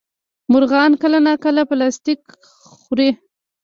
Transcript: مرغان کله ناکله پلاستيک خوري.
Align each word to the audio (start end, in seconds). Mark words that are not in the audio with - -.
مرغان 0.51 0.91
کله 1.01 1.17
ناکله 1.27 1.61
پلاستيک 1.69 2.21
خوري. 2.77 3.09